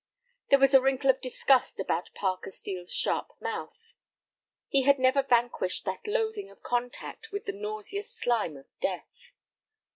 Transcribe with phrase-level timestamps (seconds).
[0.49, 3.93] There was a wrinkle of disgust about Parker Steel's sharp mouth.
[4.67, 9.31] He had never vanquished that loathing of contact with the nauseous slime of death.